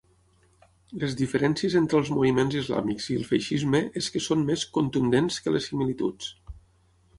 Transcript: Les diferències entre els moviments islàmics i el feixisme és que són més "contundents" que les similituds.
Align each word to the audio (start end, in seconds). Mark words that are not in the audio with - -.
Les 1.01 1.11
diferències 1.19 1.75
entre 1.79 1.99
els 2.03 2.09
moviments 2.13 2.57
islàmics 2.63 3.11
i 3.15 3.19
el 3.21 3.29
feixisme 3.33 3.83
és 4.03 4.09
que 4.17 4.25
són 4.31 4.49
més 4.51 4.67
"contundents" 4.81 5.41
que 5.45 5.57
les 5.57 5.71
similituds. 5.71 6.35